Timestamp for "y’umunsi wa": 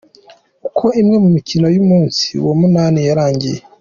1.75-2.53